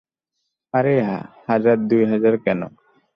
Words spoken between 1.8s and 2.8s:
দুই হাজার কেন?